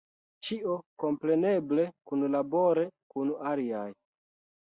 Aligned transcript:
Ĉio 0.45 0.77
kompreneble 1.03 1.85
kunlabore 2.11 2.87
kun 3.13 3.35
aliaj. 3.51 3.85